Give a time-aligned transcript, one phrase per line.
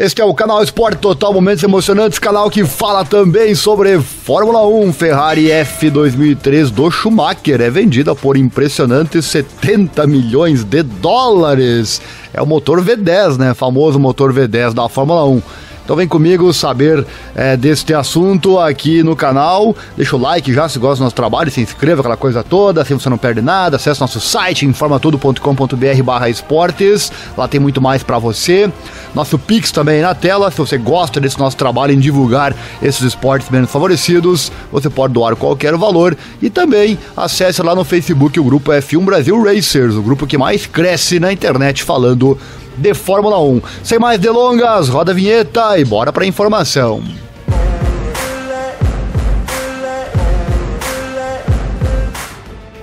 [0.00, 4.92] Este é o canal Esporte Total Momentos Emocionantes, canal que fala também sobre Fórmula 1.
[4.92, 12.00] Ferrari F 2003 do Schumacher é vendida por impressionantes 70 milhões de dólares.
[12.32, 13.54] É o motor V10, né?
[13.54, 15.42] Famoso motor V10 da Fórmula 1.
[15.88, 17.02] Então vem comigo saber
[17.34, 19.74] é, deste assunto aqui no canal.
[19.96, 22.92] Deixa o like já se gosta do nosso trabalho, se inscreva, aquela coisa toda, assim
[22.92, 23.76] você não perde nada.
[23.76, 27.10] Acesse nosso site, informatudo.com.br barra esportes.
[27.34, 28.70] Lá tem muito mais para você.
[29.14, 30.50] Nosso Pix também na tela.
[30.50, 35.36] Se você gosta desse nosso trabalho em divulgar esses esportes menos favorecidos, você pode doar
[35.36, 36.14] qualquer valor.
[36.42, 40.66] E também acesse lá no Facebook o grupo F1 Brasil Racers, o grupo que mais
[40.66, 42.36] cresce na internet falando
[42.78, 43.60] de Fórmula 1.
[43.82, 47.02] Sem mais delongas, roda a vinheta e bora para informação.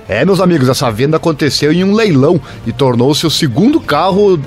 [0.08, 4.38] É, meus amigos, essa venda aconteceu em um leilão e tornou-se o segundo carro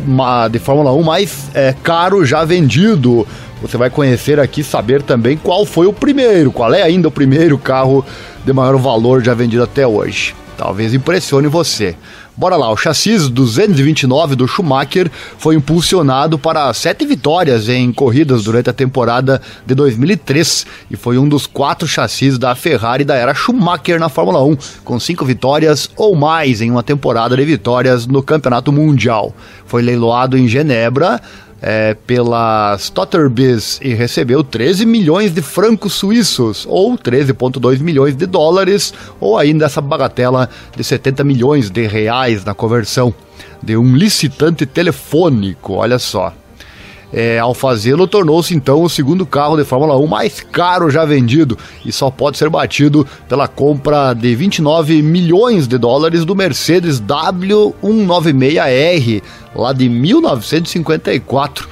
[0.50, 3.28] de Fórmula 1 mais é, caro já vendido.
[3.62, 7.58] Você vai conhecer aqui, saber também qual foi o primeiro, qual é ainda o primeiro
[7.58, 8.06] carro
[8.46, 10.34] de maior valor já vendido até hoje.
[10.58, 11.96] Talvez impressione você.
[12.40, 18.70] Bora lá, o chassi 229 do Schumacher foi impulsionado para sete vitórias em corridas durante
[18.70, 24.00] a temporada de 2003 e foi um dos quatro chassis da Ferrari da era Schumacher
[24.00, 28.72] na Fórmula 1, com cinco vitórias ou mais em uma temporada de vitórias no Campeonato
[28.72, 29.36] Mundial.
[29.66, 31.20] Foi leiloado em Genebra
[31.62, 38.94] é, pela Stotterbies e recebeu 13 milhões de francos suíços, ou 13,2 milhões de dólares,
[39.20, 43.14] ou ainda essa bagatela de 70 milhões de reais na conversão
[43.62, 46.34] de um licitante telefônico, olha só.
[47.12, 51.58] É, ao fazê-lo, tornou-se então o segundo carro de Fórmula 1 mais caro já vendido
[51.84, 59.24] e só pode ser batido pela compra de 29 milhões de dólares do Mercedes W196R,
[59.56, 61.68] lá de 1954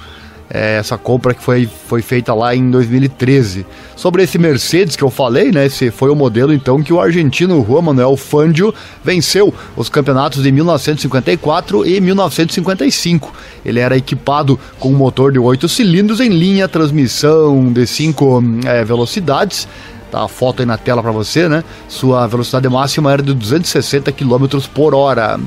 [0.50, 3.66] é, essa compra que foi, foi feita lá em 2013.
[3.96, 5.66] Sobre esse Mercedes que eu falei, né?
[5.66, 10.52] Esse foi o modelo então que o argentino Juan Manuel Fangio venceu os campeonatos de
[10.52, 13.34] 1954 e 1955.
[13.66, 18.84] Ele era equipado com um motor de 8 cilindros em linha, transmissão de 5 é,
[18.84, 19.68] velocidades
[20.10, 21.64] tá a foto aí na tela para você, né?
[21.90, 25.38] Sua velocidade máxima era de 260 km por hora.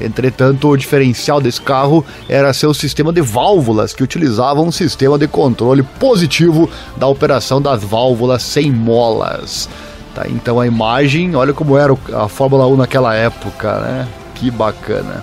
[0.00, 5.26] Entretanto, o diferencial desse carro era seu sistema de válvulas, que utilizava um sistema de
[5.26, 9.68] controle positivo da operação das válvulas sem molas.
[10.14, 14.08] Tá, então a imagem, olha como era a Fórmula 1 naquela época, né?
[14.34, 15.22] Que bacana.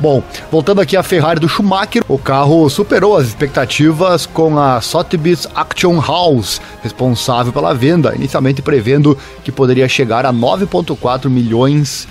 [0.00, 5.46] Bom, voltando aqui à Ferrari do Schumacher, o carro superou as expectativas com a Sotheby's
[5.54, 12.08] Action House, responsável pela venda, inicialmente prevendo que poderia chegar a 9,4 milhões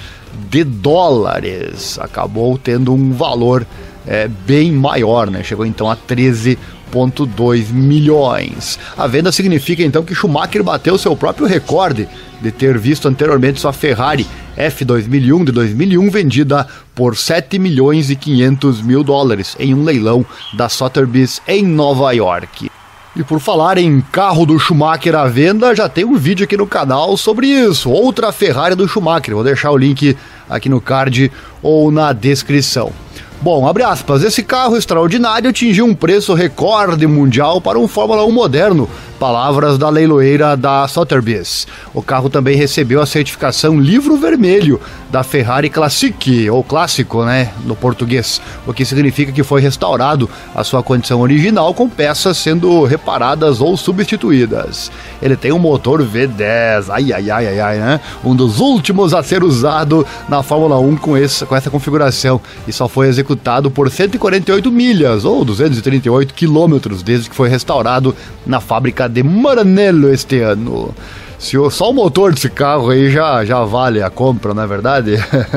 [0.52, 1.98] de dólares.
[2.00, 3.66] Acabou tendo um valor
[4.08, 5.44] é, bem maior, né?
[5.44, 8.80] Chegou então a 13,2 milhões.
[8.98, 12.08] A venda significa então que Schumacher bateu seu próprio recorde
[12.42, 14.26] de ter visto anteriormente sua Ferrari
[14.58, 20.68] F2001 de 2001 vendida por 7 milhões e 500 mil dólares em um leilão da
[20.68, 22.70] Sotheby's em Nova York.
[23.16, 26.68] E por falar em carro do Schumacher à venda, já tem um vídeo aqui no
[26.68, 27.90] canal sobre isso.
[27.90, 29.34] Outra Ferrari do Schumacher.
[29.34, 30.16] Vou deixar o link
[30.50, 32.94] aqui no card ou na descrição.
[33.42, 38.32] Bom, abre aspas, esse carro extraordinário atingiu um preço recorde mundial para um Fórmula 1
[38.34, 41.68] moderno, palavras da leiloeira da Sotheby's.
[41.94, 44.80] O carro também recebeu a certificação Livro Vermelho
[45.12, 50.64] da Ferrari Classic, ou clássico, né, no português, o que significa que foi restaurado a
[50.64, 54.90] sua condição original com peças sendo reparadas ou substituídas.
[55.22, 58.00] Ele tem um motor V10, ai ai ai ai ai, né?
[58.24, 62.72] Um dos últimos a ser usado na Fórmula 1 com, esse, com essa configuração e
[62.72, 68.16] só foi executado por 148 milhas ou 238 quilômetros desde que foi restaurado
[68.46, 70.94] na fábrica de Maranello este ano.
[71.40, 74.68] Se o, só o motor desse carro aí já, já vale a compra, não é
[74.68, 75.14] verdade?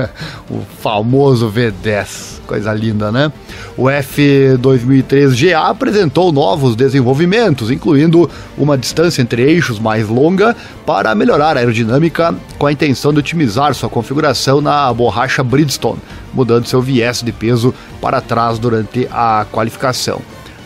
[0.49, 3.33] o famoso V10, coisa linda, né?
[3.77, 10.55] O F2003 GA apresentou novos desenvolvimentos, incluindo uma distância entre eixos mais longa
[10.87, 15.99] para melhorar a aerodinâmica, com a intenção de otimizar sua configuração na borracha Bridgestone,
[16.33, 20.23] mudando seu viés de peso para trás durante a qualificação.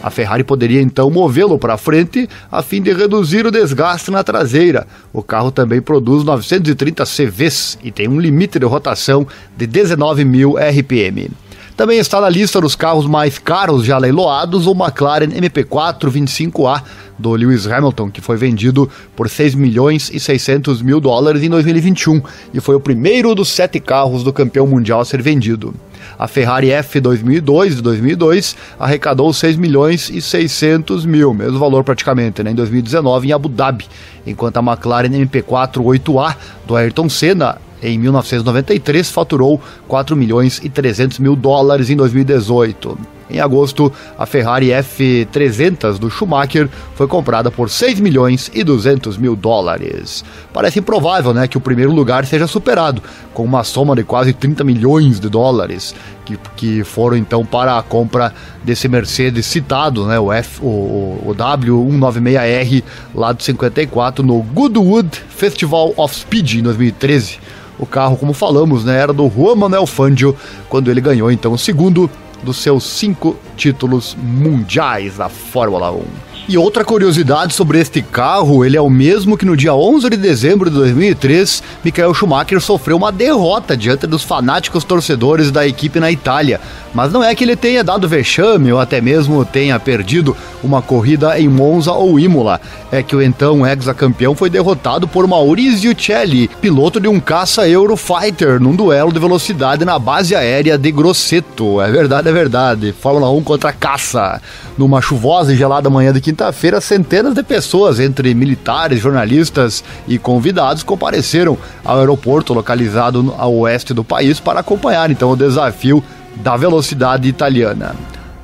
[0.07, 4.87] A Ferrari poderia então movê-lo para frente a fim de reduzir o desgaste na traseira.
[5.13, 9.27] O carro também produz 930 CVs e tem um limite de rotação
[9.57, 11.29] de 19 mil RPM.
[11.77, 16.83] Também está na lista dos carros mais caros já leiloados o McLaren MP4 25A
[17.19, 22.23] do Lewis Hamilton, que foi vendido por 6 milhões e 600 mil dólares em 2021
[22.55, 25.75] e foi o primeiro dos sete carros do campeão mundial a ser vendido.
[26.19, 32.43] A Ferrari F 2002 de 2002 arrecadou 6 milhões e 600 mil, mesmo valor praticamente,
[32.43, 33.87] né, em 2019 em Abu Dhabi,
[34.27, 36.37] enquanto a McLaren MP4 8A
[36.67, 43.16] do Ayrton Senna em 1993 faturou 4 milhões e 300 mil dólares em 2018.
[43.29, 49.35] Em agosto, a Ferrari F300 do Schumacher foi comprada por 6 milhões e 200 mil
[49.35, 50.25] dólares.
[50.53, 53.03] Parece improvável né, que o primeiro lugar seja superado,
[53.35, 55.95] com uma soma de quase 30 milhões de dólares,
[56.25, 58.33] que, que foram então para a compra
[58.63, 62.85] desse Mercedes citado, né, o, F, o, o W196R
[63.15, 67.41] lá do 54 no Goodwood Festival of Speed em 2013.
[67.79, 70.35] O carro, como falamos, né, era do Juan Manuel Fangio,
[70.69, 72.09] quando ele ganhou então o segundo
[72.47, 76.03] dos seus cinco títulos mundiais da Fórmula 1.
[76.49, 80.17] E outra curiosidade sobre este carro, ele é o mesmo que no dia 11 de
[80.17, 86.09] dezembro de 2003, Michael Schumacher sofreu uma derrota diante dos fanáticos torcedores da equipe na
[86.09, 86.61] Itália.
[86.95, 91.39] Mas não é que ele tenha dado vexame ou até mesmo tenha perdido uma corrida
[91.39, 92.61] em Monza ou Imola.
[92.91, 98.61] É que o então ex-campeão foi derrotado por Maurizio Celli, piloto de um caça Eurofighter,
[98.61, 101.81] num duelo de velocidade na base aérea de Grosseto.
[101.81, 102.93] É verdade, é verdade.
[102.93, 104.41] Fórmula 1 contra caça.
[104.77, 110.83] Numa chuvosa e gelada manhã de quinta-feira, centenas de pessoas, entre militares, jornalistas e convidados,
[110.83, 116.03] compareceram ao aeroporto localizado ao oeste do país para acompanhar então o desafio
[116.43, 117.95] da velocidade italiana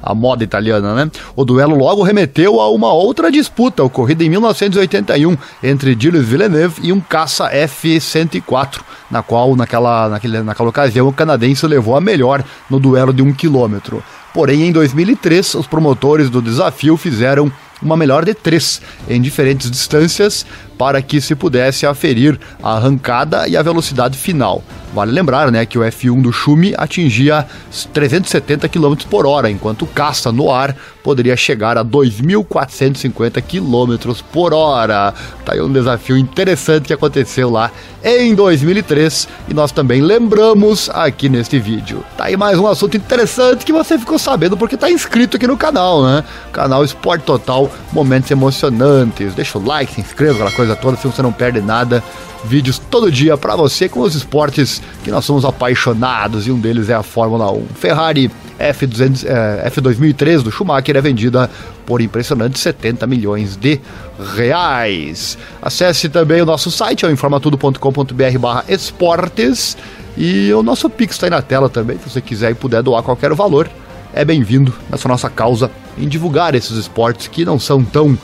[0.03, 1.11] a moda italiana, né?
[1.37, 6.93] O duelo logo remeteu a uma outra disputa ocorrida em 1981 entre Gilles Villeneuve e
[6.93, 12.81] um caça F-104, na qual, naquela, naquele, naquela ocasião, o canadense levou a melhor no
[12.81, 14.03] duelo de um quilômetro.
[14.35, 17.53] Porém, em 2003, os promotores do desafio fizeram
[17.83, 20.47] uma melhor de três em diferentes distâncias
[20.83, 24.65] para que se pudesse aferir a arrancada e a velocidade final.
[24.93, 27.47] Vale lembrar né, que o F1 do Schumi atingia
[27.95, 34.53] 370 km por hora, enquanto o caça no ar poderia chegar a 2.450 km por
[34.53, 35.15] hora.
[35.45, 37.71] Tá aí um desafio interessante que aconteceu lá
[38.05, 42.05] em 2003 e nós também lembramos aqui neste vídeo.
[42.17, 45.57] Tá aí mais um assunto interessante que você ficou sabendo porque tá inscrito aqui no
[45.57, 46.23] canal, né?
[46.53, 49.35] Canal Esporte Total, momentos emocionantes.
[49.35, 52.03] Deixa o like, se inscreva, aquela coisa toda, se você não perde nada
[52.45, 56.89] vídeos todo dia para você com os esportes que nós somos apaixonados e um deles
[56.89, 57.67] é a Fórmula 1.
[57.75, 61.51] Ferrari F200, é, F2003 do Schumacher é vendida
[61.87, 63.81] por impressionantes 70 milhões de
[64.37, 65.39] reais.
[65.61, 69.77] Acesse também o nosso site, é o informatudo.com.br barra esportes
[70.17, 73.03] e o nosso Pix está aí na tela também, se você quiser e puder doar
[73.03, 73.69] qualquer valor,
[74.13, 78.17] é bem-vindo nessa nossa causa em divulgar esses esportes que não são tão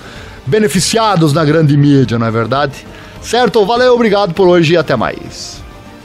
[0.49, 2.87] beneficiados na grande mídia, não é verdade?
[3.23, 3.65] Certo?
[3.65, 5.63] Valeu, obrigado por hoje e até mais.